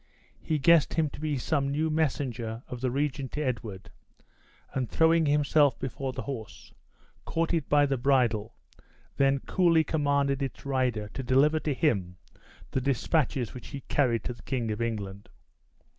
He 0.41 0.57
guessed 0.57 0.95
him 0.95 1.11
to 1.11 1.19
be 1.19 1.37
some 1.37 1.69
new 1.69 1.91
messenger 1.91 2.63
of 2.67 2.81
the 2.81 2.89
regent 2.89 3.33
to 3.33 3.41
Edward, 3.43 3.91
and 4.73 4.89
throwing 4.89 5.27
himself 5.27 5.77
before 5.77 6.11
the 6.11 6.23
horse, 6.23 6.73
caught 7.23 7.53
it 7.53 7.69
by 7.69 7.85
the 7.85 7.99
bridle, 7.99 8.55
then 9.17 9.41
coolly 9.41 9.83
commanded 9.83 10.41
its 10.41 10.65
rider 10.65 11.07
to 11.09 11.21
deliver 11.21 11.59
to 11.59 11.75
him 11.75 12.17
the 12.71 12.81
dispatches 12.81 13.53
which 13.53 13.67
he 13.67 13.81
carried 13.81 14.23
to 14.23 14.33
the 14.33 14.41
King 14.41 14.71
of 14.71 14.81
England. 14.81 15.29